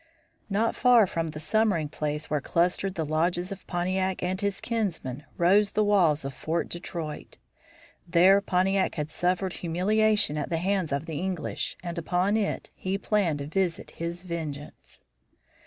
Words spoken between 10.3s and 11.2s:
at the hands of the